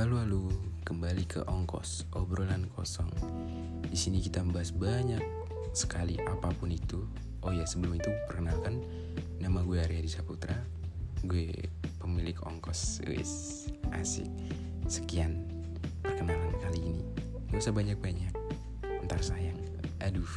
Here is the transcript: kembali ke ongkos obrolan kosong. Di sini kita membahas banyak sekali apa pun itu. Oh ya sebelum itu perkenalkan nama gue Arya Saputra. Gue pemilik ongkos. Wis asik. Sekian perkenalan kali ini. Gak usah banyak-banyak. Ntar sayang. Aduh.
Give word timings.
kembali 0.00 1.28
ke 1.28 1.44
ongkos 1.44 2.08
obrolan 2.16 2.64
kosong. 2.72 3.12
Di 3.84 3.92
sini 4.00 4.24
kita 4.24 4.40
membahas 4.40 4.72
banyak 4.72 5.20
sekali 5.76 6.16
apa 6.24 6.48
pun 6.56 6.72
itu. 6.72 7.04
Oh 7.44 7.52
ya 7.52 7.68
sebelum 7.68 8.00
itu 8.00 8.08
perkenalkan 8.24 8.80
nama 9.44 9.60
gue 9.60 9.76
Arya 9.76 10.00
Saputra. 10.08 10.56
Gue 11.20 11.52
pemilik 12.00 12.32
ongkos. 12.48 13.04
Wis 13.04 13.68
asik. 13.92 14.24
Sekian 14.88 15.44
perkenalan 16.00 16.56
kali 16.64 16.80
ini. 16.80 17.04
Gak 17.52 17.60
usah 17.60 17.76
banyak-banyak. 17.76 18.32
Ntar 19.04 19.20
sayang. 19.20 19.60
Aduh. 20.00 20.32